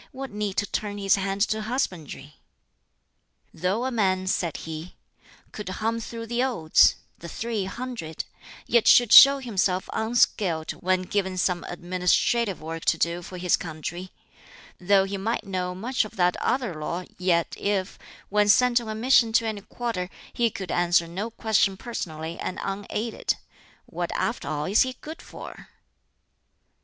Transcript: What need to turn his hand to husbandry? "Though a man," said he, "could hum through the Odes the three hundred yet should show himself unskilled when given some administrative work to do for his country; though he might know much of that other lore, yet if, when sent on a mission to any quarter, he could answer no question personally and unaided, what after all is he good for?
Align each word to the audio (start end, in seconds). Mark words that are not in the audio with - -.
What 0.11 0.31
need 0.31 0.57
to 0.57 0.65
turn 0.65 0.97
his 0.97 1.15
hand 1.15 1.41
to 1.41 1.61
husbandry? 1.61 2.37
"Though 3.53 3.85
a 3.85 3.91
man," 3.91 4.25
said 4.25 4.57
he, 4.65 4.95
"could 5.51 5.69
hum 5.69 5.99
through 5.99 6.25
the 6.25 6.41
Odes 6.43 6.95
the 7.19 7.29
three 7.29 7.65
hundred 7.65 8.23
yet 8.65 8.87
should 8.87 9.11
show 9.13 9.37
himself 9.37 9.87
unskilled 9.93 10.71
when 10.71 11.03
given 11.03 11.37
some 11.37 11.63
administrative 11.65 12.59
work 12.63 12.83
to 12.85 12.97
do 12.97 13.21
for 13.21 13.37
his 13.37 13.55
country; 13.55 14.09
though 14.79 15.03
he 15.03 15.17
might 15.17 15.45
know 15.45 15.75
much 15.75 16.03
of 16.03 16.15
that 16.15 16.35
other 16.37 16.73
lore, 16.73 17.05
yet 17.19 17.55
if, 17.55 17.99
when 18.29 18.49
sent 18.49 18.81
on 18.81 18.89
a 18.89 18.95
mission 18.95 19.31
to 19.33 19.45
any 19.45 19.61
quarter, 19.61 20.09
he 20.33 20.49
could 20.49 20.71
answer 20.71 21.07
no 21.07 21.29
question 21.29 21.77
personally 21.77 22.39
and 22.39 22.57
unaided, 22.63 23.35
what 23.85 24.09
after 24.15 24.47
all 24.47 24.65
is 24.65 24.81
he 24.81 24.93
good 25.01 25.21
for? 25.21 25.69